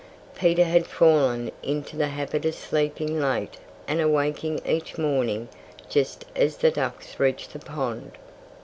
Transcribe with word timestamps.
Peter 0.33 0.63
had 0.63 0.87
fallen 0.87 1.51
into 1.61 1.95
the 1.95 2.07
habit 2.07 2.43
of 2.43 2.55
sleeping 2.55 3.19
late 3.21 3.57
and 3.87 4.01
awaking 4.01 4.59
each 4.65 4.97
morning 4.97 5.47
just 5.91 6.25
as 6.35 6.57
the 6.57 6.71
ducks 6.71 7.19
reached 7.19 7.53
the 7.53 7.59
pond. 7.59 8.13